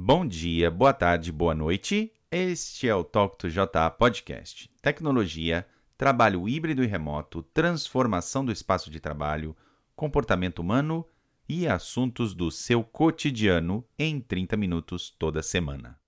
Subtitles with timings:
[0.00, 2.12] Bom dia, boa tarde, boa noite.
[2.30, 4.70] Este é o Talk to JA Podcast.
[4.80, 5.66] Tecnologia,
[5.98, 9.56] trabalho híbrido e remoto, transformação do espaço de trabalho,
[9.96, 11.04] comportamento humano
[11.48, 15.98] e assuntos do seu cotidiano em 30 minutos toda semana.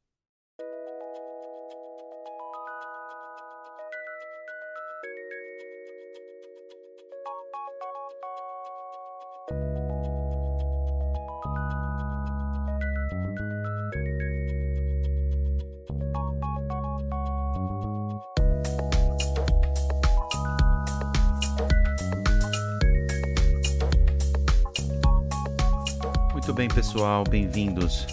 [26.80, 28.07] Pessoal, bem-vindos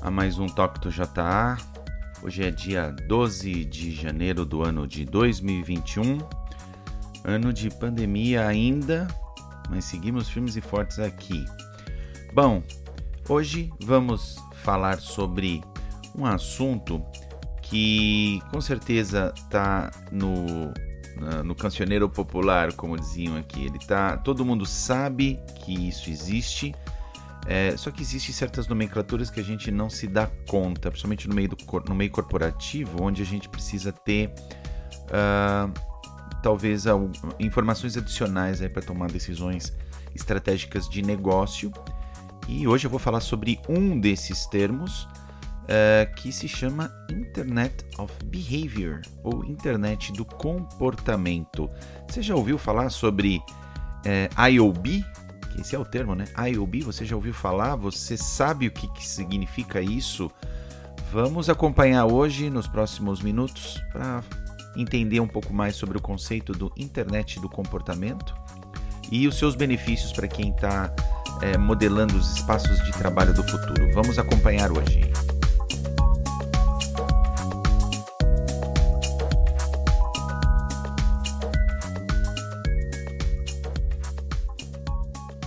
[0.00, 1.58] a mais um Toque do JA.
[2.22, 6.16] Hoje é dia 12 de janeiro do ano de 2021,
[7.22, 9.06] ano de pandemia ainda,
[9.68, 11.44] mas seguimos firmes e fortes aqui.
[12.32, 12.62] Bom,
[13.28, 15.62] hoje vamos falar sobre
[16.16, 17.04] um assunto
[17.60, 20.72] que com certeza está no
[21.44, 23.66] no cancioneiro popular, como diziam aqui.
[23.66, 26.72] Ele tá, todo mundo sabe que isso existe,
[27.46, 31.34] é, só que existem certas nomenclaturas que a gente não se dá conta, principalmente no
[31.34, 31.56] meio, do,
[31.88, 34.32] no meio corporativo, onde a gente precisa ter
[35.08, 35.72] uh,
[36.42, 39.72] talvez uh, informações adicionais para tomar decisões
[40.14, 41.72] estratégicas de negócio.
[42.46, 48.12] E hoje eu vou falar sobre um desses termos uh, que se chama Internet of
[48.24, 51.70] Behavior ou Internet do Comportamento.
[52.08, 53.40] Você já ouviu falar sobre
[54.04, 55.04] é, IOB?
[55.60, 56.26] Esse é o termo, né?
[56.50, 57.76] IOB, você já ouviu falar?
[57.76, 60.30] Você sabe o que, que significa isso?
[61.12, 64.22] Vamos acompanhar hoje, nos próximos minutos, para
[64.76, 68.34] entender um pouco mais sobre o conceito do internet do comportamento
[69.10, 70.94] e os seus benefícios para quem está
[71.42, 73.92] é, modelando os espaços de trabalho do futuro.
[73.94, 75.10] Vamos acompanhar hoje.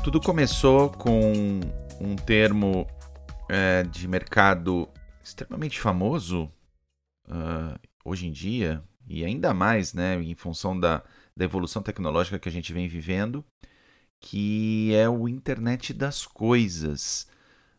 [0.03, 1.59] Tudo começou com
[1.99, 2.87] um termo
[3.47, 4.89] é, de mercado
[5.23, 6.51] extremamente famoso
[7.27, 11.03] uh, hoje em dia, e ainda mais né, em função da,
[11.37, 13.45] da evolução tecnológica que a gente vem vivendo,
[14.19, 17.27] que é o Internet das Coisas.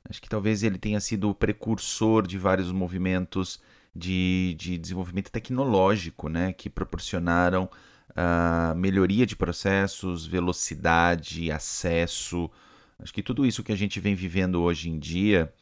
[0.08, 3.60] Acho que talvez ele tenha sido o precursor de vários movimentos
[3.92, 7.68] de, de desenvolvimento tecnológico né, que proporcionaram
[8.10, 12.50] uh, melhoria de processos, velocidade, acesso.
[12.98, 15.52] Acho que tudo isso que a gente vem vivendo hoje em dia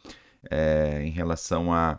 [0.49, 1.99] é, em relação à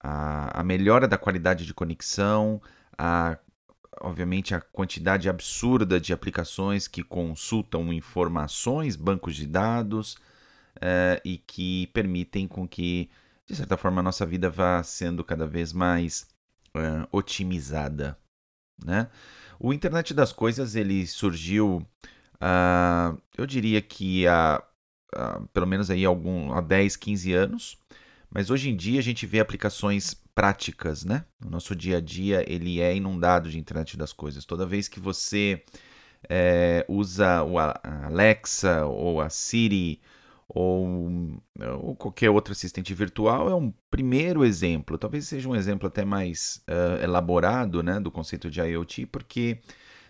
[0.00, 2.60] a, a, a, melhora da qualidade de conexão,
[2.96, 3.38] a,
[4.00, 10.16] obviamente a quantidade absurda de aplicações que consultam informações, bancos de dados
[10.80, 13.10] é, e que permitem com que,
[13.46, 16.26] de certa forma, a nossa vida vá sendo cada vez mais
[16.74, 18.18] é, otimizada.
[18.84, 19.08] Né?
[19.64, 21.86] O Internet das Coisas ele surgiu,
[22.42, 24.60] uh, eu diria que há,
[25.52, 27.78] pelo menos aí algum, há 10, 15 anos,
[28.28, 31.24] mas hoje em dia a gente vê aplicações práticas, né?
[31.46, 34.44] O nosso dia a dia ele é inundado de Internet das Coisas.
[34.44, 35.62] Toda vez que você
[36.28, 40.00] é, usa o Alexa ou a Siri
[40.54, 41.40] ou,
[41.80, 44.98] ou, qualquer outro assistente virtual é um primeiro exemplo.
[44.98, 49.60] Talvez seja um exemplo até mais uh, elaborado né, do conceito de IoT, porque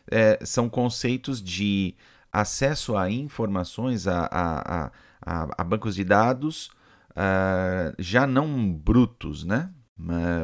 [0.08, 1.94] uh, são conceitos de
[2.32, 4.90] acesso a informações, a, a,
[5.24, 6.72] a, a bancos de dados,
[7.10, 9.70] uh, já não brutos, né?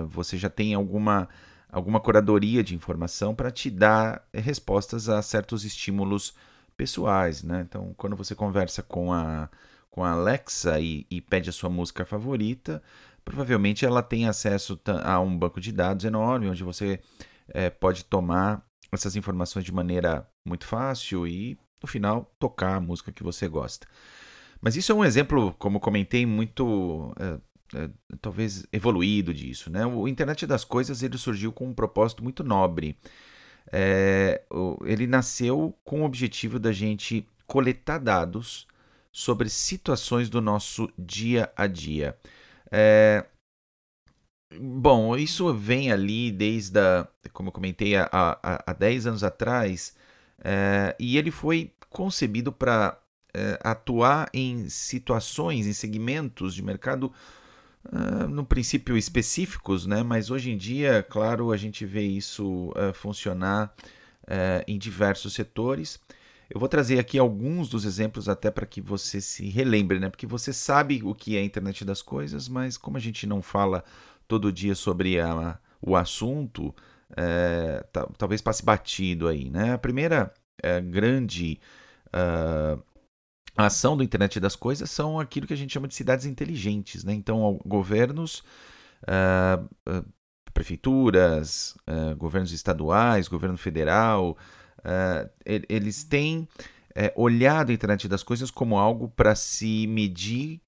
[0.09, 1.29] você já tem alguma,
[1.69, 6.33] alguma curadoria de informação para te dar respostas a certos estímulos
[6.77, 7.67] pessoais, né?
[7.69, 9.49] Então, quando você conversa com a
[9.99, 12.81] com a Alexa e, e pede a sua música favorita,
[13.25, 17.01] provavelmente ela tem acesso a um banco de dados enorme, onde você
[17.49, 23.11] é, pode tomar essas informações de maneira muito fácil e, no final, tocar a música
[23.11, 23.89] que você gosta.
[24.61, 27.41] Mas isso é um exemplo, como comentei, muito é,
[27.77, 29.69] é, talvez evoluído disso.
[29.69, 29.85] Né?
[29.85, 32.97] O Internet das Coisas ele surgiu com um propósito muito nobre.
[34.87, 38.69] Ele nasceu com o objetivo da gente coletar dados
[39.13, 42.17] sobre situações do nosso dia a dia.
[42.71, 43.25] É...
[44.61, 49.95] Bom, isso vem ali desde, a, como eu comentei, há, há, há 10 anos atrás,
[50.43, 52.99] é, e ele foi concebido para
[53.35, 57.13] é, atuar em situações, em segmentos de mercado,
[57.85, 60.03] uh, no princípio específicos, né?
[60.03, 63.75] mas hoje em dia, claro, a gente vê isso uh, funcionar
[64.25, 66.01] uh, em diversos setores.
[66.51, 70.09] Eu vou trazer aqui alguns dos exemplos até para que você se relembre, né?
[70.09, 73.43] Porque você sabe o que é a internet das coisas, mas como a gente não
[73.43, 73.85] fala
[74.27, 76.75] todo dia sobre a, o assunto,
[77.17, 77.85] é,
[78.17, 79.75] talvez passe batido aí, né?
[79.75, 81.61] A primeira é, grande
[82.09, 82.83] uh,
[83.57, 87.13] ação do internet das coisas são aquilo que a gente chama de cidades inteligentes, né?
[87.13, 88.43] Então, governos
[89.03, 90.05] uh, uh,
[90.55, 94.37] prefeituras, uh, governos estaduais, governo federal,
[94.89, 95.31] uh,
[95.69, 96.49] eles têm uh,
[97.15, 100.61] olhado a internet das coisas como algo para se medir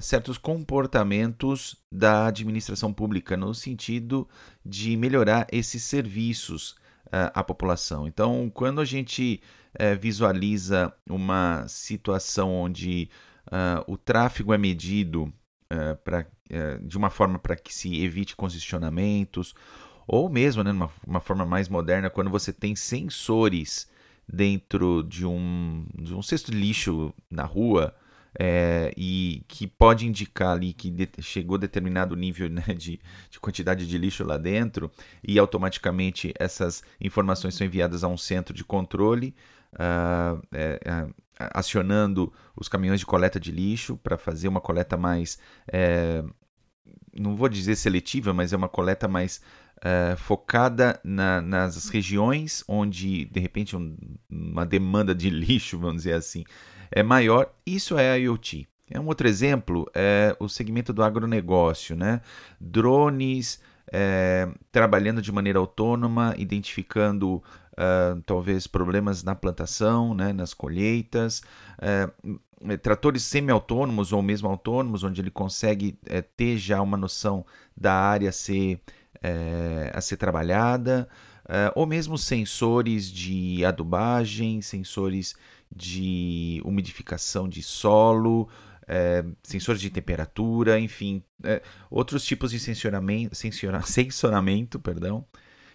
[0.00, 4.26] certos comportamentos da administração pública, no sentido
[4.66, 6.74] de melhorar esses serviços
[7.12, 8.08] à população.
[8.08, 9.40] Então, quando a gente
[10.00, 13.08] visualiza uma situação onde
[13.86, 15.32] o tráfego é medido
[15.72, 16.20] uh, pra,
[16.50, 19.54] uh, de uma forma para que se evite congestionamentos,
[20.08, 23.88] ou mesmo, né, uma, uma forma mais moderna, quando você tem sensores
[24.26, 27.94] dentro de um, de um cesto de lixo na rua,
[28.38, 33.00] é, e que pode indicar ali que de, chegou determinado nível né, de,
[33.30, 34.90] de, quantidade de lixo lá dentro
[35.26, 39.34] e automaticamente essas informações são enviadas a um centro de controle
[39.74, 41.08] uh, é, é,
[41.38, 45.38] acionando os caminhões de coleta de lixo para fazer uma coleta mais,
[45.72, 46.22] é,
[47.18, 49.40] não vou dizer seletiva, mas é uma coleta mais
[49.82, 53.96] é, focada na, nas regiões onde, de repente, um,
[54.30, 56.44] uma demanda de lixo, vamos dizer assim,
[56.90, 57.52] é maior.
[57.66, 58.68] Isso é IoT.
[58.90, 62.22] É um outro exemplo é o segmento do agronegócio, né?
[62.58, 63.60] Drones
[63.92, 67.42] é, trabalhando de maneira autônoma, identificando
[67.78, 71.42] uh, talvez problemas na plantação, né, nas colheitas,
[71.78, 77.46] uh, tratores semi-autônomos ou mesmo autônomos, onde ele consegue uh, ter já uma noção
[77.76, 78.80] da área ser,
[79.22, 81.08] eh, a ser trabalhada,
[81.74, 85.34] ou mesmo sensores de adubagem, sensores
[85.74, 88.50] de umidificação de solo,
[88.88, 95.24] é, sensores de temperatura, enfim, é, outros tipos de sensoramento, sensora, sensoramento perdão,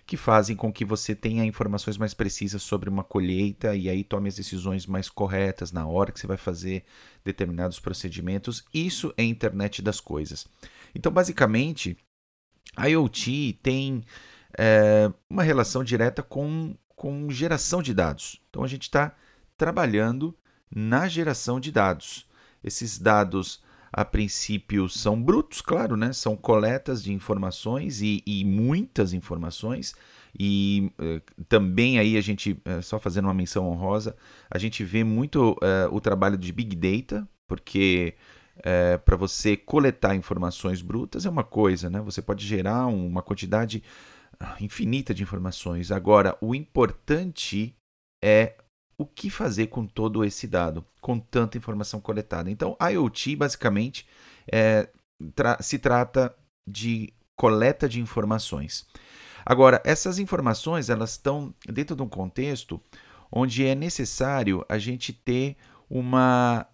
[0.06, 4.28] que fazem com que você tenha informações mais precisas sobre uma colheita e aí tome
[4.28, 6.84] as decisões mais corretas na hora que você vai fazer
[7.24, 8.66] determinados procedimentos.
[8.74, 10.46] Isso é internet das coisas.
[10.94, 11.98] Então, basicamente,
[12.78, 14.04] IoT tem
[14.58, 18.42] é, uma relação direta com, com geração de dados.
[18.50, 19.16] Então, a gente está
[19.58, 20.36] trabalhando
[20.74, 22.28] na geração de dados.
[22.64, 23.62] Esses dados
[23.92, 26.12] a princípio são brutos, claro, né?
[26.14, 29.94] São coletas de informações e, e muitas informações.
[30.38, 34.16] E uh, também aí a gente, uh, só fazendo uma menção honrosa,
[34.50, 38.16] a gente vê muito uh, o trabalho de Big Data, porque
[39.06, 42.00] para você coletar informações brutas é uma coisa, né?
[42.02, 43.84] Você pode gerar uma quantidade
[44.40, 45.92] ah, infinita de informações.
[45.92, 47.76] Agora, o importante
[48.24, 48.56] é
[48.98, 52.50] o que fazer com todo esse dado, com tanta informação coletada.
[52.50, 54.08] Então, IoT basicamente
[54.52, 54.90] é,
[55.36, 56.34] tra se trata
[56.68, 58.88] de coleta de informações.
[59.46, 62.80] Agora, essas informações elas estão dentro de um contexto
[63.32, 65.58] onde é necessário a gente ter
[65.90, 66.66] uma,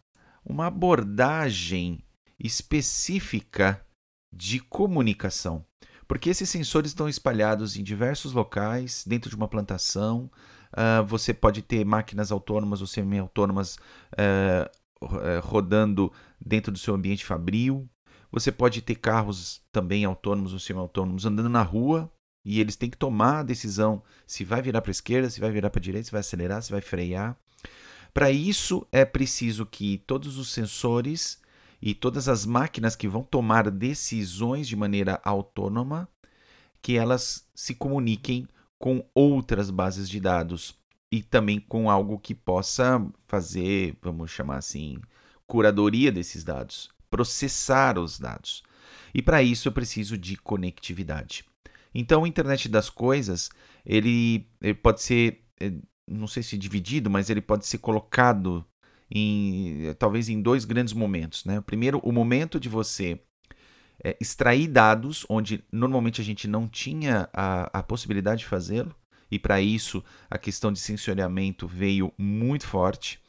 [0.46, 2.04] uma abordagem
[2.40, 3.86] específica
[4.32, 5.66] de comunicação.
[6.08, 10.30] Porque esses sensores estão espalhados em diversos locais, dentro de uma plantação,
[10.72, 13.78] Uh, você pode ter máquinas autônomas ou semi-autônomas
[14.14, 17.90] uh, rodando dentro do seu ambiente fabril.
[18.32, 22.12] Você pode ter carros também autônomos ou semi-autônomos andando na rua
[22.46, 25.52] e eles têm que tomar a decisão se vai virar para a esquerda, se vai
[25.52, 27.36] virar para a direita, se vai acelerar, se vai frear.
[28.13, 31.39] Para isso é preciso que todos os sensores
[31.81, 36.07] e todas as máquinas que vão tomar decisões de maneira autônoma,
[36.81, 38.47] que elas se comuniquem
[38.78, 40.78] com outras bases de dados
[41.11, 44.99] e também com algo que possa fazer, vamos chamar assim,
[45.47, 48.63] curadoria desses dados, processar os dados.
[49.13, 51.44] E para isso eu preciso de conectividade.
[51.94, 53.49] Então, a internet das coisas,
[53.83, 55.73] ele, ele pode ser, eh,
[56.09, 58.66] não sei se dividido, mas ele pode ser colocado
[59.11, 61.61] em talvez em dois grandes momentos, né?
[61.61, 63.19] Primeiro, o momento de você
[64.04, 68.95] é, extrair dados onde normalmente a gente não tinha a, a possibilidade de fazê-lo,
[69.31, 73.19] e para isso a questão de sensoriamento veio muito forte.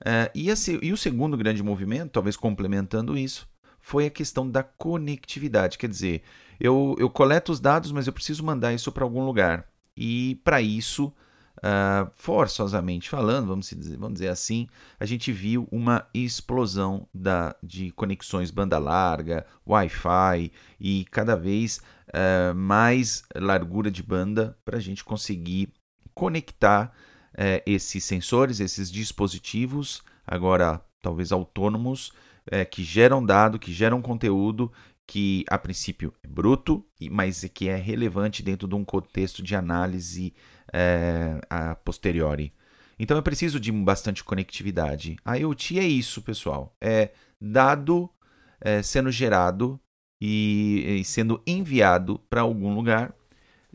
[0.00, 3.48] Uh, e, esse, e o segundo grande movimento, talvez complementando isso,
[3.80, 5.78] foi a questão da conectividade.
[5.78, 6.22] Quer dizer,
[6.60, 9.66] eu, eu coleto os dados, mas eu preciso mandar isso para algum lugar.
[9.96, 11.12] E para isso
[11.58, 17.90] uh, forçosamente falando, vamos dizer, vamos dizer assim, a gente viu uma explosão da, de
[17.92, 20.50] conexões banda larga, Wi-Fi
[20.80, 25.72] e cada vez uh, mais largura de banda para a gente conseguir
[26.14, 26.92] conectar
[27.36, 32.12] é, esses sensores, esses dispositivos, agora talvez autônomos,
[32.50, 34.72] é, que geram dado, que geram conteúdo
[35.06, 40.34] que a princípio é bruto, mas que é relevante dentro de um contexto de análise
[40.72, 42.52] é, a posteriori.
[42.98, 45.16] Então eu preciso de bastante conectividade.
[45.24, 46.74] A IoT é isso, pessoal.
[46.80, 47.10] É
[47.40, 48.10] dado
[48.60, 49.80] é, sendo gerado
[50.20, 53.14] e, e sendo enviado para algum lugar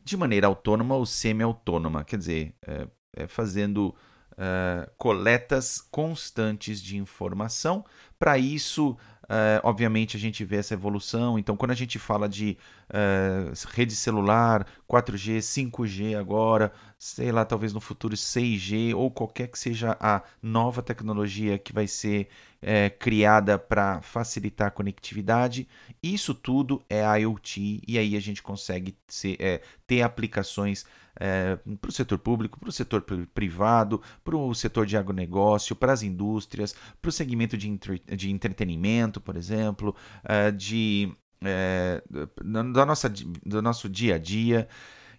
[0.03, 2.03] de maneira autônoma ou semi-autônoma.
[2.03, 3.95] Quer dizer, é, é fazendo
[4.37, 7.85] é, coletas constantes de informação.
[8.19, 11.39] Para isso, Uh, obviamente a gente vê essa evolução.
[11.39, 12.57] Então, quando a gente fala de
[12.89, 19.57] uh, rede celular, 4G, 5G agora, sei lá, talvez no futuro 6G ou qualquer que
[19.57, 22.27] seja a nova tecnologia que vai ser
[22.61, 25.67] é, criada para facilitar a conectividade,
[26.01, 30.85] isso tudo é IoT e aí a gente consegue ser, ter aplicações
[31.23, 33.01] é, para o setor público, para o setor
[33.33, 38.29] privado, para o setor de agronegócio, para as indústrias, para o segmento de, entre, de
[38.29, 42.03] entretenimento, por exemplo, é, de, é,
[42.43, 44.67] da nossa, do nosso dia a dia.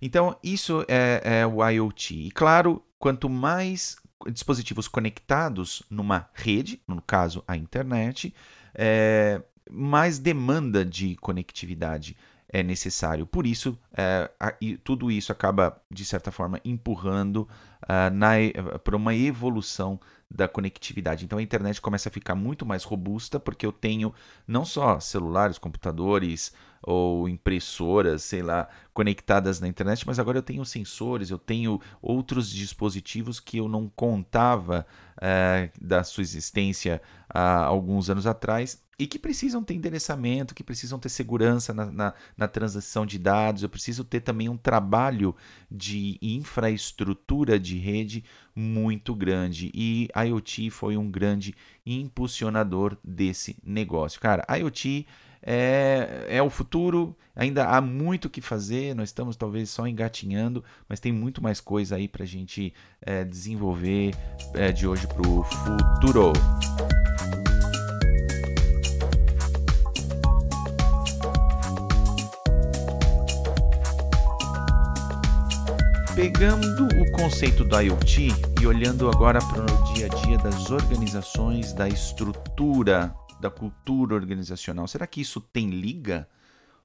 [0.03, 2.27] Então, isso é, é o IoT.
[2.27, 3.97] E claro, quanto mais
[4.31, 8.35] dispositivos conectados numa rede, no caso a internet,
[8.75, 12.15] é, mais demanda de conectividade
[12.55, 13.27] é necessário.
[13.27, 14.31] Por isso, é,
[14.85, 17.49] tudo isso acaba, de certa forma, empurrando
[17.83, 19.99] uh, para uma evolução
[20.31, 21.25] da conectividade.
[21.25, 24.15] Então a internet começa a ficar muito mais robusta porque eu tenho
[24.47, 26.53] não só celulares, computadores
[26.87, 32.51] ou impressoras, sei lá, conectadas na internet, mas agora eu tenho sensores, eu tenho outros
[32.51, 34.87] dispositivos que eu não contava
[35.21, 40.99] é, da sua existência há alguns anos atrás e que precisam ter endereçamento, que precisam
[40.99, 43.63] ter segurança na, na, na, transação de dados.
[43.63, 45.35] Eu preciso ter também um trabalho
[45.71, 48.25] de infraestrutura de rede
[48.55, 49.71] muito grande.
[49.75, 54.21] E IoT foi um grande impulsionador desse negócio.
[54.21, 55.07] Cara, IoT
[55.47, 60.65] é, é o futuro, ainda há muito o que fazer, nós estamos talvez só engatinhando,
[60.89, 62.73] mas tem muito mais coisa aí para a gente
[63.03, 64.15] é, desenvolver
[64.55, 66.33] é, de hoje para o futuro.
[76.15, 78.29] Pegando o conceito do IoT
[78.63, 83.13] e olhando agora para o dia a dia das organizações, da estrutura,
[83.45, 86.27] da cultura organizacional, será que isso tem liga?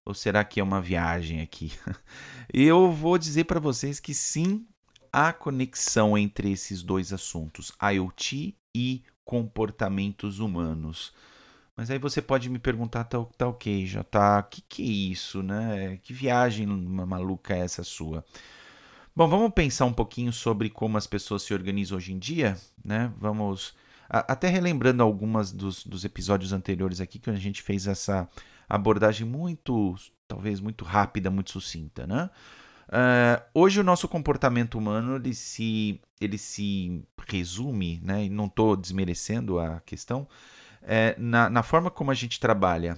[0.03, 1.71] Ou será que é uma viagem aqui?
[2.53, 4.67] Eu vou dizer para vocês que sim,
[5.11, 11.13] há conexão entre esses dois assuntos, IoT e comportamentos humanos.
[11.77, 15.41] Mas aí você pode me perguntar, tá, tá ok, já tá, que que é isso,
[15.41, 15.97] né?
[16.03, 18.25] Que viagem maluca é essa sua?
[19.15, 23.13] Bom, vamos pensar um pouquinho sobre como as pessoas se organizam hoje em dia, né?
[23.17, 23.73] Vamos
[24.09, 28.27] até relembrando algumas dos, dos episódios anteriores aqui que a gente fez essa
[28.67, 29.95] abordagem muito,
[30.27, 32.29] talvez muito rápida, muito sucinta, né?
[32.89, 38.25] Uh, hoje o nosso comportamento humano ele se, ele se resume, né?
[38.25, 40.27] E não estou desmerecendo a questão,
[40.81, 42.97] é, na, na forma como a gente trabalha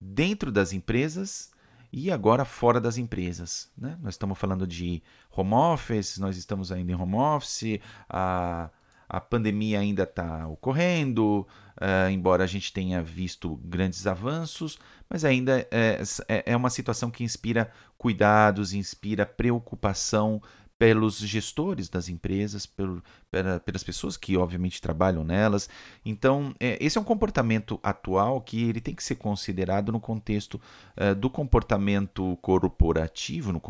[0.00, 1.50] dentro das empresas
[1.92, 3.70] e agora fora das empresas.
[3.76, 3.96] Né?
[4.02, 8.70] Nós estamos falando de home office, nós estamos ainda em home office, a,
[9.16, 14.76] a pandemia ainda está ocorrendo, uh, embora a gente tenha visto grandes avanços,
[15.08, 20.42] mas ainda é, é, é uma situação que inspira cuidados, inspira preocupação
[20.76, 25.68] pelos gestores das empresas, pelo, pela, pelas pessoas que obviamente trabalham nelas.
[26.04, 30.60] Então, é, esse é um comportamento atual que ele tem que ser considerado no contexto
[30.96, 33.62] é, do comportamento corporativo, no,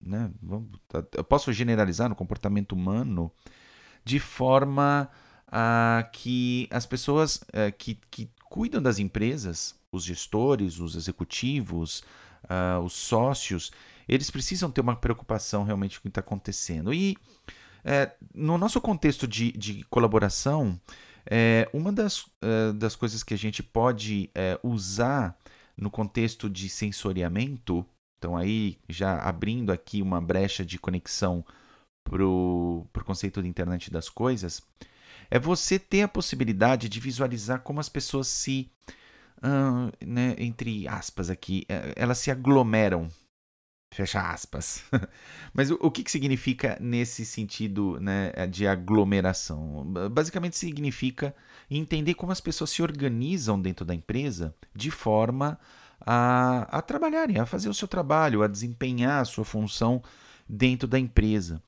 [0.00, 0.70] né, vamos,
[1.28, 3.30] posso generalizar no comportamento humano
[4.04, 5.08] de forma
[5.48, 12.02] a que as pessoas é, que, que cuidam das empresas, os gestores, os executivos,
[12.44, 13.70] uh, os sócios,
[14.08, 16.92] eles precisam ter uma preocupação realmente com o que está acontecendo.
[16.92, 17.16] E
[17.84, 20.78] é, no nosso contexto de, de colaboração,
[21.26, 22.26] é, uma das,
[22.76, 24.30] das coisas que a gente pode
[24.62, 25.38] usar
[25.76, 27.84] no contexto de sensoriamento,
[28.18, 31.44] então aí já abrindo aqui uma brecha de conexão
[32.04, 34.62] para o conceito de internet das coisas,
[35.30, 38.70] é você ter a possibilidade de visualizar como as pessoas se,
[39.38, 43.08] uh, né, entre aspas aqui, é, elas se aglomeram
[43.94, 44.82] Fecha aspas.
[45.54, 49.86] Mas o, o que, que significa nesse sentido né, de aglomeração?
[50.10, 51.32] Basicamente significa
[51.70, 55.56] entender como as pessoas se organizam dentro da empresa de forma
[56.00, 60.02] a, a trabalharem, a fazer o seu trabalho, a desempenhar a sua função
[60.48, 61.62] dentro da empresa.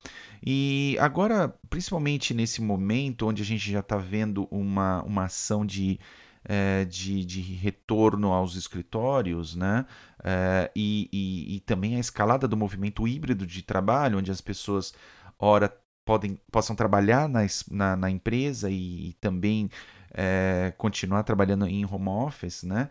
[0.44, 5.98] E agora, principalmente nesse momento onde a gente já está vendo uma, uma ação de,
[6.44, 9.86] é, de, de, retorno aos escritórios, né?
[10.22, 14.94] É, e, e, e, também a escalada do movimento híbrido de trabalho, onde as pessoas,
[15.38, 17.40] ora, podem, possam trabalhar na,
[17.70, 19.68] na, na empresa e, e também
[20.12, 22.90] é, continuar trabalhando em home office, né?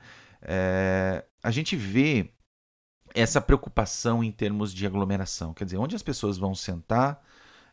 [1.42, 2.30] a gente vê
[3.16, 5.54] essa preocupação em termos de aglomeração.
[5.54, 7.24] Quer dizer, onde as pessoas vão sentar,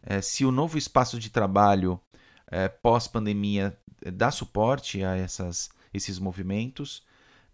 [0.03, 2.01] é, se o novo espaço de trabalho
[2.47, 7.03] é, pós-pandemia é, dá suporte a essas, esses movimentos,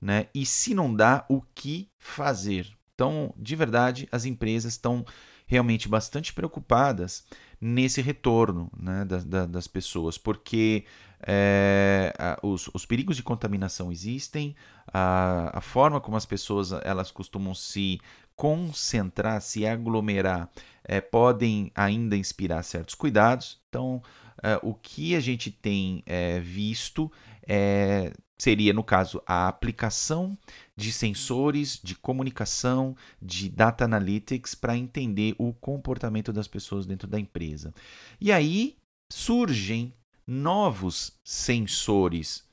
[0.01, 0.27] né?
[0.35, 2.71] e se não dá, o que fazer.
[2.95, 5.05] Então, de verdade, as empresas estão
[5.47, 7.25] realmente bastante preocupadas
[7.61, 10.85] nesse retorno né, da, da, das pessoas, porque
[11.21, 12.13] é,
[12.43, 14.55] os, os, perigos de contaminação existem,
[14.93, 18.01] a, a, forma como as pessoas elas costumam se
[18.37, 20.49] concentrar, se aglomerar,
[20.85, 23.61] é, podem ainda inspirar certos cuidados.
[23.69, 24.01] Então,
[24.43, 26.05] é, o que a gente tem
[26.41, 27.11] visto
[27.47, 30.39] é, seria, no caso, a aplicação
[30.77, 37.19] de sensores de comunicação, de data analytics, para entender o comportamento das pessoas dentro da
[37.19, 37.75] empresa.
[38.21, 38.77] E aí
[39.13, 39.93] surgem
[40.27, 42.45] novos sensores,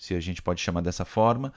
[0.00, 1.52] se a gente pode chamar dessa forma,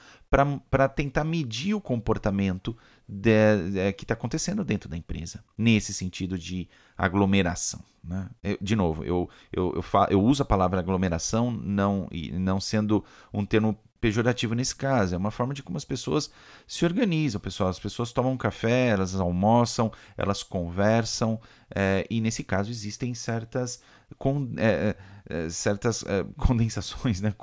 [0.70, 6.38] para tentar medir o comportamento de, de, que está acontecendo dentro da empresa, nesse sentido
[6.38, 7.82] de aglomeração.
[8.04, 8.30] Né?
[8.44, 13.46] Eu, de novo, eu, eu, eu, eu uso a palavra aglomeração não, não sendo um
[13.46, 16.32] termo pejorativo nesse caso, é uma forma de como as pessoas
[16.68, 17.70] se organizam, pessoal.
[17.70, 21.40] As pessoas tomam café, elas almoçam, elas conversam,
[21.74, 23.82] é, e nesse caso existem certas,
[24.18, 24.96] com, é,
[25.30, 26.04] é, certas
[26.38, 27.34] condensações, né,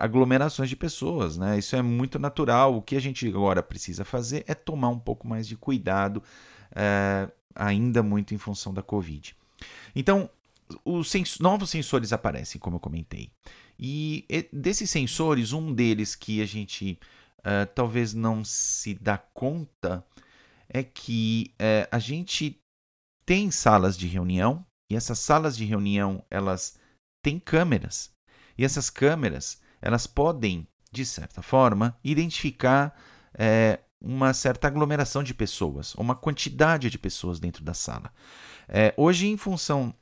[0.00, 1.36] aglomerações de pessoas.
[1.36, 1.58] Né?
[1.58, 2.76] Isso é muito natural.
[2.76, 6.22] O que a gente agora precisa fazer é tomar um pouco mais de cuidado,
[7.54, 9.36] ainda muito em função da Covid.
[9.94, 10.28] Então,
[10.84, 13.30] os sens novos sensores aparecem, como eu comentei.
[13.78, 16.98] E desses sensores, um deles que a gente
[17.40, 20.04] uh, talvez não se dá conta
[20.68, 22.60] é que uh, a gente
[23.26, 26.78] tem salas de reunião e essas salas de reunião elas
[27.22, 28.12] têm câmeras
[28.56, 32.96] e essas câmeras elas podem de certa forma identificar
[34.00, 38.12] uma certa aglomeração de pessoas, uma quantidade de pessoas dentro da sala.
[38.96, 39.92] hoje, em função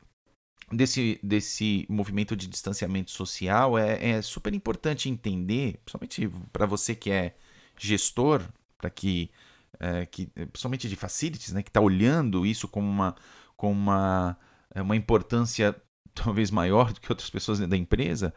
[0.70, 7.10] desse, desse movimento de distanciamento social é, é super importante entender, principalmente para você que
[7.10, 7.34] é
[7.78, 8.42] gestor,
[8.78, 9.30] para que,
[9.80, 13.14] é, que, principalmente de facilities, né, que está olhando isso como uma,
[13.56, 14.36] como uma,
[14.74, 15.74] é, uma importância
[16.14, 18.34] talvez maior do que outras pessoas da empresa,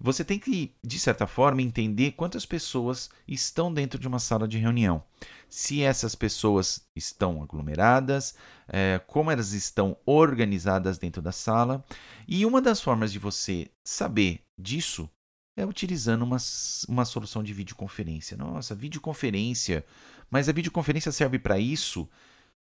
[0.00, 4.58] você tem que, de certa forma, entender quantas pessoas estão dentro de uma sala de
[4.58, 5.02] reunião.
[5.48, 8.34] Se essas pessoas estão aglomeradas,
[8.68, 11.84] é, como elas estão organizadas dentro da sala.
[12.26, 15.08] E uma das formas de você saber disso
[15.56, 16.36] é utilizando uma,
[16.88, 18.36] uma solução de videoconferência.
[18.36, 19.84] Nossa, videoconferência.
[20.30, 22.08] Mas a videoconferência serve para isso?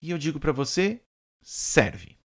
[0.01, 1.03] E eu digo para você:
[1.43, 2.17] serve.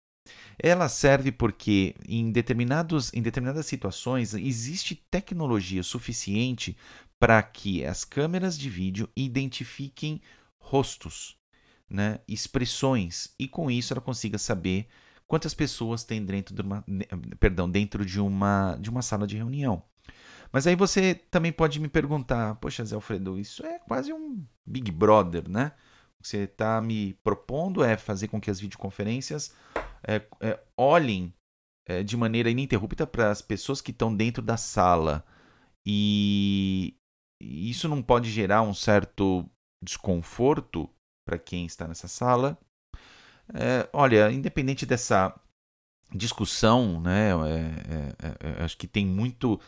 [0.57, 6.77] Ela serve porque em, determinados, em determinadas situações existe tecnologia suficiente
[7.19, 10.21] para que as câmeras de vídeo identifiquem
[10.59, 11.37] rostos,
[11.89, 14.87] né, expressões, e com isso ela consiga saber
[15.27, 16.83] quantas pessoas tem dentro de uma,
[17.39, 19.83] perdão, dentro de uma, de uma sala de reunião.
[20.51, 24.91] Mas aí você também pode me perguntar, poxa, Zé Alfredo, isso é quase um Big
[24.91, 25.71] Brother, né?
[26.19, 29.53] O que você está me propondo é fazer com que as videoconferências
[30.07, 31.33] é, é, olhem
[31.85, 35.25] é, de maneira ininterrupta para as pessoas que estão dentro da sala.
[35.85, 36.95] E
[37.41, 39.45] isso não pode gerar um certo
[39.83, 40.89] desconforto
[41.27, 42.57] para quem está nessa sala.
[43.53, 45.37] É, olha, independente dessa
[46.13, 49.59] discussão, né, é, é, acho que tem muito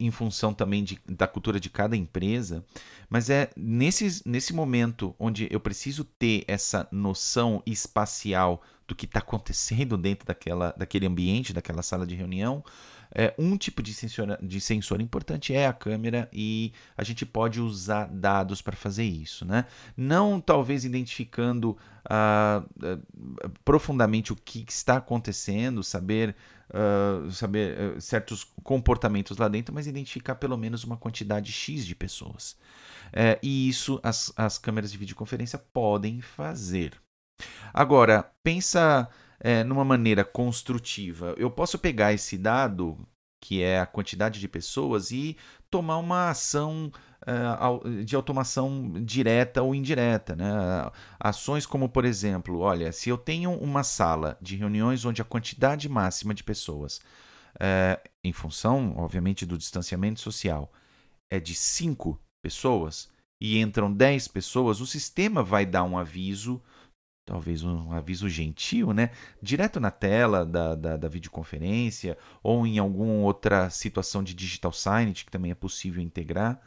[0.00, 2.64] em função também de, da cultura de cada empresa,
[3.08, 9.18] mas é nesse, nesse momento onde eu preciso ter essa noção espacial do que está
[9.18, 12.64] acontecendo dentro daquela, daquele ambiente, daquela sala de reunião.
[13.14, 17.60] É, um tipo de sensor, de sensor importante é a câmera e a gente pode
[17.60, 19.44] usar dados para fazer isso.
[19.44, 19.64] Né?
[19.96, 21.70] Não talvez identificando
[22.04, 26.34] uh, uh, profundamente o que está acontecendo, saber,
[26.70, 32.56] uh, saber certos comportamentos lá dentro, mas identificar pelo menos uma quantidade X de pessoas.
[33.12, 37.05] É, e isso as, as câmeras de videoconferência podem fazer.
[37.72, 39.08] Agora, pensa
[39.40, 41.34] é, numa maneira construtiva.
[41.36, 42.98] Eu posso pegar esse dado,
[43.40, 45.36] que é a quantidade de pessoas, e
[45.70, 46.90] tomar uma ação
[47.22, 50.34] uh, de automação direta ou indireta.
[50.34, 50.46] Né?
[51.18, 55.88] Ações como, por exemplo, olha, se eu tenho uma sala de reuniões onde a quantidade
[55.88, 56.98] máxima de pessoas,
[57.56, 60.72] uh, em função, obviamente, do distanciamento social,
[61.30, 63.08] é de 5 pessoas
[63.40, 66.62] e entram 10 pessoas, o sistema vai dar um aviso
[67.26, 69.10] talvez um aviso gentil, né?
[69.42, 75.24] Direto na tela da, da, da, videoconferência ou em alguma outra situação de digital signage
[75.24, 76.60] que também é possível integrar,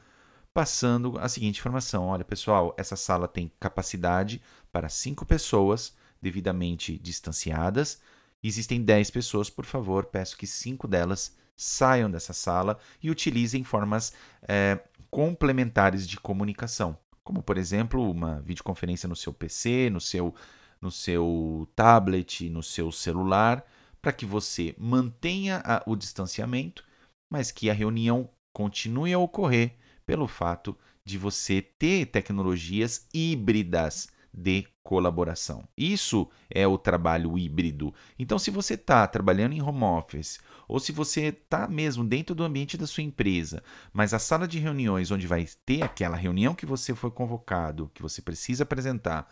[0.54, 8.02] passando a seguinte informação: olha, pessoal, essa sala tem capacidade para cinco pessoas devidamente distanciadas.
[8.44, 14.14] Existem 10 pessoas, por favor, peço que cinco delas saiam dessa sala e utilizem formas
[14.44, 20.34] é, complementares de comunicação como por exemplo uma videoconferência no seu PC, no seu,
[20.82, 23.66] no seu tablet, no seu celular,
[24.02, 26.84] para que você mantenha a, o distanciamento,
[27.30, 34.68] mas que a reunião continue a ocorrer pelo fato de você ter tecnologias híbridas de
[34.84, 35.68] colaboração.
[35.78, 37.94] Isso é o trabalho híbrido.
[38.18, 42.44] Então, se você está trabalhando em home office ou se você está mesmo dentro do
[42.44, 46.66] ambiente da sua empresa, mas a sala de reuniões onde vai ter aquela reunião que
[46.66, 49.28] você foi convocado, que você precisa apresentar,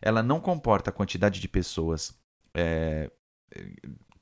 [0.00, 2.16] ela não comporta a quantidade de pessoas,
[2.54, 3.10] é,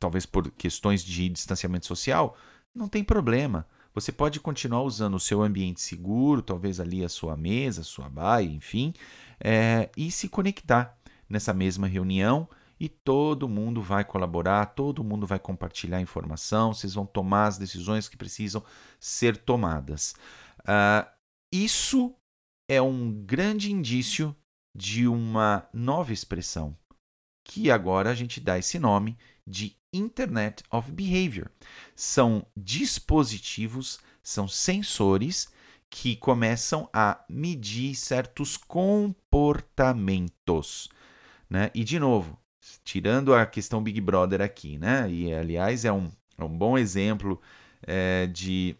[0.00, 2.34] talvez por questões de distanciamento social,
[2.74, 3.68] não tem problema.
[3.94, 8.08] Você pode continuar usando o seu ambiente seguro, talvez ali a sua mesa, a sua
[8.08, 8.94] baia, enfim,
[9.38, 10.98] é, e se conectar
[11.28, 17.06] nessa mesma reunião e todo mundo vai colaborar, todo mundo vai compartilhar informação, vocês vão
[17.06, 18.62] tomar as decisões que precisam
[18.98, 20.14] ser tomadas.
[20.60, 21.08] Uh,
[21.52, 22.14] isso
[22.68, 24.34] é um grande indício
[24.76, 26.76] de uma nova expressão,
[27.46, 31.50] que agora a gente dá esse nome de Internet of Behavior.
[31.94, 35.52] São dispositivos, são sensores
[35.88, 40.88] que começam a medir certos comportamentos.
[41.48, 41.70] Né?
[41.72, 42.36] E, de novo,
[42.84, 45.10] tirando a questão Big Brother aqui, né?
[45.10, 47.40] e aliás é um, é um bom exemplo
[47.86, 48.76] é, de,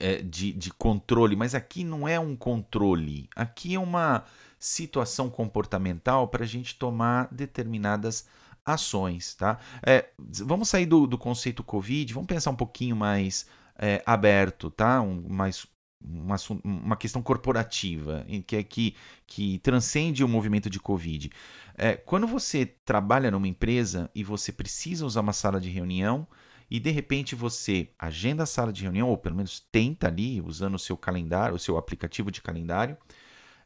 [0.00, 4.24] é, de, de controle, mas aqui não é um controle, aqui é uma
[4.58, 8.26] situação comportamental para a gente tomar determinadas
[8.64, 9.34] ações.
[9.34, 9.58] Tá?
[9.84, 13.46] É, vamos sair do, do conceito Covid, vamos pensar um pouquinho mais
[13.78, 15.02] é, aberto, tá?
[15.02, 15.66] um, mais
[16.02, 18.94] uma, uma questão corporativa que, é que,
[19.26, 21.30] que transcende o movimento de Covid.
[21.76, 26.26] É, quando você trabalha numa empresa e você precisa usar uma sala de reunião
[26.70, 30.74] e de repente você agenda a sala de reunião, ou pelo menos tenta ali, usando
[30.74, 32.96] o seu calendário, o seu aplicativo de calendário,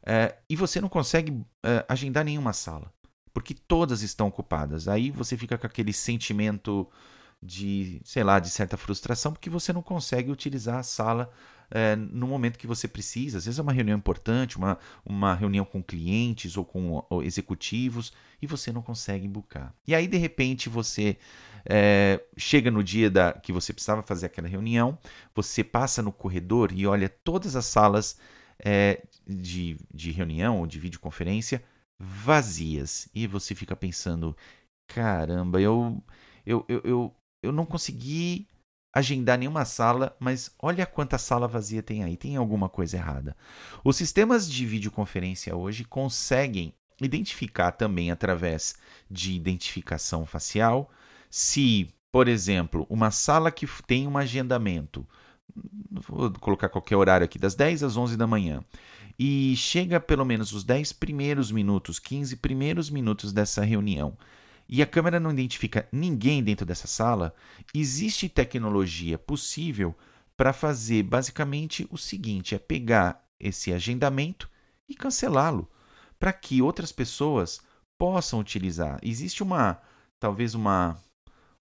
[0.05, 2.91] é, e você não consegue é, agendar nenhuma sala,
[3.33, 4.87] porque todas estão ocupadas.
[4.87, 6.89] Aí você fica com aquele sentimento
[7.41, 11.31] de, sei lá, de certa frustração, porque você não consegue utilizar a sala
[11.71, 13.37] é, no momento que você precisa.
[13.37, 18.11] Às vezes é uma reunião importante, uma, uma reunião com clientes ou com ou executivos,
[18.41, 19.73] e você não consegue buscar.
[19.87, 21.17] E aí, de repente, você
[21.65, 24.97] é, chega no dia da, que você precisava fazer aquela reunião,
[25.35, 28.17] você passa no corredor e olha todas as salas
[28.63, 31.63] é, de, de reunião ou de videoconferência
[31.99, 33.09] vazias.
[33.13, 34.35] E você fica pensando:
[34.87, 36.01] caramba, eu,
[36.45, 38.47] eu, eu, eu, eu não consegui
[38.99, 43.35] agendar nenhuma sala, mas olha quanta sala vazia tem aí, tem alguma coisa errada.
[43.83, 48.75] Os sistemas de videoconferência hoje conseguem identificar também através
[49.09, 50.91] de identificação facial
[51.29, 55.05] se, por exemplo, uma sala que tem um agendamento,
[56.07, 58.63] vou colocar qualquer horário aqui, das 10 às 11 da manhã,
[59.17, 64.17] e chega pelo menos os 10 primeiros minutos, 15 primeiros minutos dessa reunião,
[64.69, 67.33] e a câmera não identifica ninguém dentro dessa sala,
[67.73, 69.95] existe tecnologia possível
[70.37, 74.47] para fazer basicamente o seguinte: é pegar esse agendamento
[74.87, 75.67] e cancelá-lo,
[76.19, 77.61] para que outras pessoas
[77.97, 78.99] possam utilizar.
[79.01, 79.81] Existe uma,
[80.19, 80.97] talvez uma,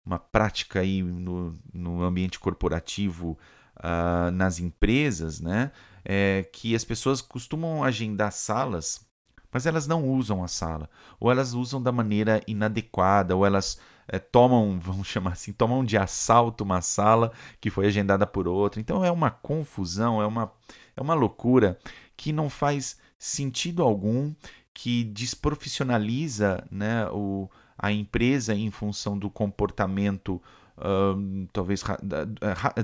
[0.04, 3.38] uma prática aí no, no ambiente corporativo,
[3.78, 5.72] uh, nas empresas, né?
[6.04, 9.07] É, que as pessoas costumam agendar salas
[9.52, 14.18] mas elas não usam a sala, ou elas usam da maneira inadequada, ou elas é,
[14.18, 18.80] tomam, vamos chamar assim, tomam de assalto uma sala que foi agendada por outra.
[18.80, 20.52] Então é uma confusão, é uma,
[20.96, 21.78] é uma loucura
[22.16, 24.32] que não faz sentido algum,
[24.72, 30.40] que desprofissionaliza né, o, a empresa em função do comportamento,
[30.76, 31.82] uh, talvez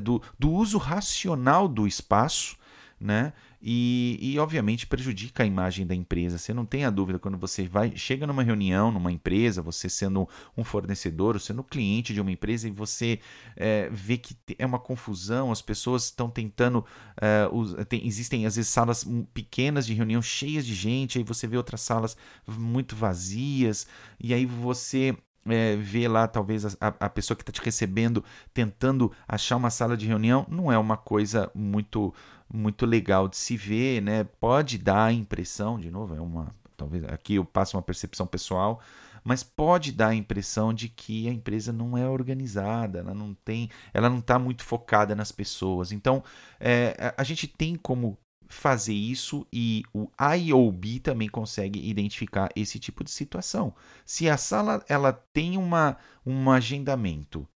[0.03, 2.57] do, do uso racional do espaço
[3.01, 3.33] né?
[3.61, 6.37] E, e, obviamente prejudica a imagem da empresa.
[6.37, 10.29] Você não tem a dúvida quando você vai chega numa reunião, numa empresa, você sendo
[10.57, 13.21] um fornecedor, ou sendo cliente de uma empresa e você
[13.57, 16.85] é, vê que é uma confusão, as pessoas estão tentando,
[17.21, 21.47] é, os, tem, existem às vezes salas pequenas de reunião cheias de gente, aí você
[21.47, 23.87] vê outras salas muito vazias
[24.21, 29.57] e aí você é, lá, talvez, a, a pessoa que está te recebendo tentando achar
[29.57, 32.15] uma sala de reunião, não é uma coisa muito
[32.55, 34.25] muito legal de se ver, né?
[34.25, 36.55] Pode dar a impressão, de novo, é uma.
[36.77, 38.81] Talvez aqui eu passo uma percepção pessoal,
[39.23, 43.71] mas pode dar a impressão de que a empresa não é organizada, ela não tem,
[43.93, 45.93] ela não está muito focada nas pessoas.
[45.93, 46.23] Então,
[46.61, 53.03] é, a gente tem como fazer isso e o IOB também consegue identificar esse tipo
[53.03, 53.75] de situação.
[54.05, 57.49] Se a sala ela tem uma, um agendamento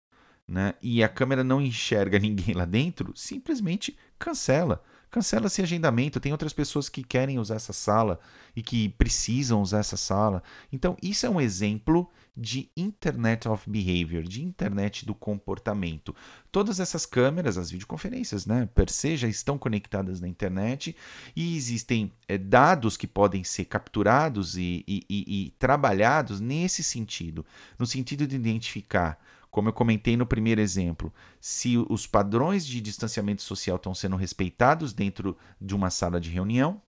[0.49, 4.83] né, e a câmera não enxerga ninguém lá dentro, simplesmente cancela.
[5.11, 6.21] Cancela esse agendamento.
[6.21, 8.19] Tem outras pessoas que querem usar essa sala
[8.55, 10.43] e que precisam usar essa sala.
[10.73, 16.15] Então, isso é um exemplo de Internet of Behavior, de internet do comportamento.
[16.53, 20.95] Todas essas câmeras, as videoconferências, né, per se, já estão conectadas na internet
[21.35, 27.45] e existem é, dados que podem ser capturados e, e, e, e trabalhados nesse sentido
[27.79, 29.19] no sentido de identificar
[29.57, 34.93] como eu comentei no primeiro exemplo, se os padrões de distanciamento social estão sendo respeitados
[34.93, 36.83] dentro de uma sala de reunião,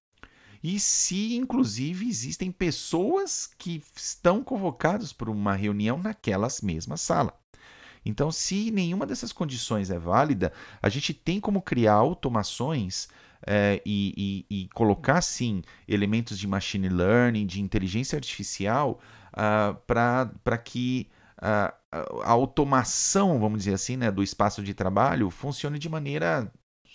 [0.63, 7.33] e se inclusive existem pessoas que estão convocadas para uma reunião naquelas mesma sala.
[8.05, 10.53] Então, se nenhuma dessas condições é válida,
[10.83, 13.09] a gente tem como criar automações
[13.47, 19.01] é, e, e, e, colocar, sim, elementos de machine learning, de inteligência artificial,
[19.33, 21.09] uh, para que
[21.41, 26.51] a, a automação, vamos dizer assim, né, do espaço de trabalho funcione de maneira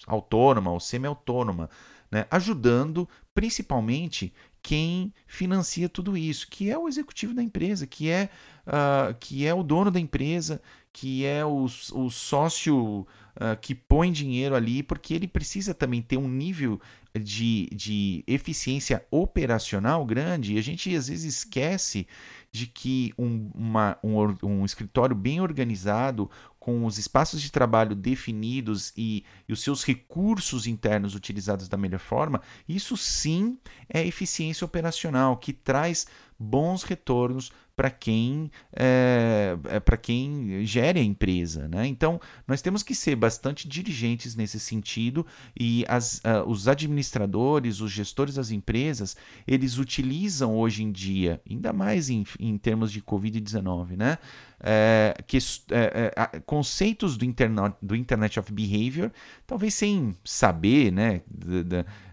[0.05, 1.69] autônoma ou semi-autônoma,
[2.11, 8.29] né, ajudando principalmente quem financia tudo isso, que é o executivo da empresa, que é,
[8.67, 14.11] uh, que é o dono da empresa, que é o, o sócio uh, que põe
[14.11, 16.79] dinheiro ali, porque ele precisa também ter um nível
[17.19, 22.07] de, de eficiência operacional grande, e a gente às vezes esquece
[22.53, 28.93] de que um, uma, um, um escritório bem organizado, com os espaços de trabalho definidos
[28.95, 33.57] e, e, os seus recursos internos utilizados da melhor forma, isso sim
[33.89, 36.05] é eficiência operacional, que traz
[36.37, 41.87] bons retornos para quem é, é para quem gere a empresa, né?
[41.87, 45.25] Então nós temos que ser bastante dirigentes nesse sentido
[45.59, 51.73] e as, uh, os administradores, os gestores das empresas, eles utilizam hoje em dia, ainda
[51.73, 54.17] mais em, em termos de Covid-19, né?
[54.65, 55.37] É, que,
[55.71, 59.11] é, conceitos do internet, do Internet of Behavior,
[59.45, 61.21] talvez sem saber, né,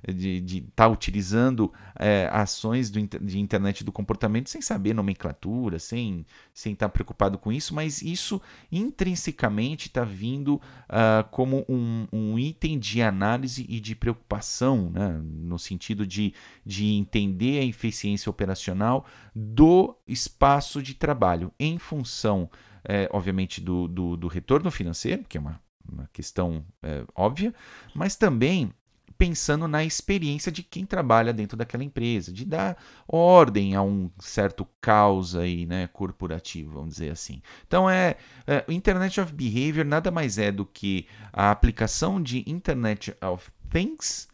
[0.06, 6.26] de estar tá utilizando é, ações do, de internet do comportamento sem saber nomenclatura, sem
[6.52, 12.38] sem estar tá preocupado com isso, mas isso intrinsecamente está vindo uh, como um, um,
[12.38, 16.34] item de análise e de preocupação, né, no sentido de,
[16.64, 22.50] de entender a eficiência operacional do espaço de trabalho em função,
[22.84, 25.60] é, obviamente, do, do, do, retorno financeiro, que é uma,
[25.90, 27.54] uma questão é, óbvia,
[27.94, 28.72] mas também
[29.20, 32.74] pensando na experiência de quem trabalha dentro daquela empresa, de dar
[33.06, 37.42] ordem a um certo caos aí, né, corporativo, vamos dizer assim.
[37.66, 43.14] Então é, é Internet of Behavior nada mais é do que a aplicação de Internet
[43.20, 44.26] of Things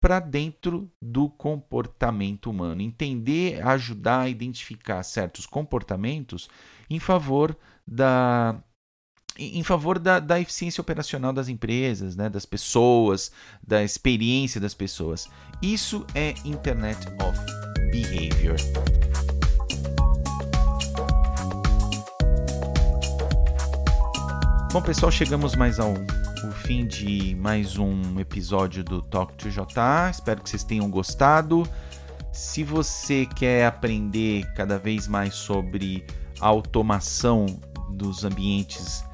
[0.00, 6.48] para dentro do comportamento humano, entender, ajudar a identificar certos comportamentos
[6.88, 7.54] em favor
[7.86, 8.58] da
[9.38, 13.32] em favor da, da eficiência operacional das empresas, né, das pessoas,
[13.66, 15.28] da experiência das pessoas.
[15.60, 17.38] Isso é Internet of
[17.90, 18.56] Behavior.
[24.72, 25.94] Bom, pessoal, chegamos mais ao,
[26.64, 30.08] fim de mais um episódio do Talk to JA.
[30.10, 31.68] Espero que vocês tenham gostado.
[32.32, 36.04] Se você quer aprender cada vez mais sobre
[36.40, 39.04] a automação dos ambientes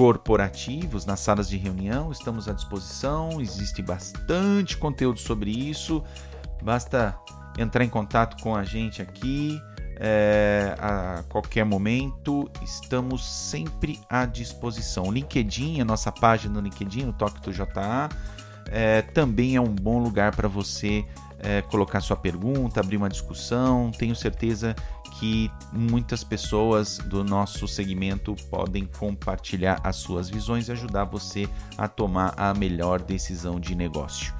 [0.00, 6.02] corporativos, nas salas de reunião, estamos à disposição, existe bastante conteúdo sobre isso,
[6.62, 7.14] basta
[7.58, 9.60] entrar em contato com a gente aqui
[9.96, 15.04] é, a qualquer momento, estamos sempre à disposição.
[15.04, 18.08] O LinkedIn, a nossa página no LinkedIn, no Toque do JA,
[18.70, 21.04] é, também é um bom lugar para você
[21.40, 23.90] é, colocar sua pergunta, abrir uma discussão.
[23.90, 24.74] Tenho certeza
[25.20, 31.86] que muitas pessoas do nosso segmento podem compartilhar as suas visões e ajudar você a
[31.86, 34.32] tomar a melhor decisão de negócio.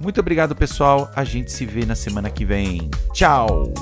[0.00, 1.08] Muito obrigado, pessoal.
[1.14, 2.90] A gente se vê na semana que vem.
[3.14, 3.72] Tchau!